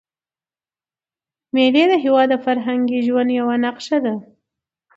مېلې 1.53 1.83
د 1.91 1.93
هېواد 2.03 2.27
د 2.31 2.35
فرهنګي 2.45 2.99
ژوند 3.07 3.29
یوه 3.39 3.55
نخښه 3.63 3.97
ده. 4.05 4.15